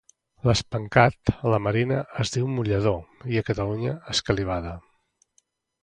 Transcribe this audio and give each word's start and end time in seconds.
L'espencat, 0.49 1.31
a 1.33 1.51
la 1.55 1.59
Marina 1.67 1.99
es 2.25 2.33
diu 2.37 2.49
mullador 2.55 3.31
i 3.35 3.41
a 3.43 3.47
Catalunya 3.53 3.97
escalivada 4.17 4.77